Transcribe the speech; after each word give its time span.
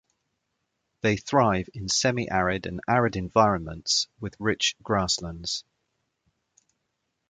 They 1.01 1.15
thrive 1.15 1.69
in 1.75 1.85
semiarid 1.85 2.65
and 2.65 2.81
arid 2.87 3.15
environments 3.15 4.07
with 4.19 4.33
rich 4.39 4.75
grasslands. 4.81 5.63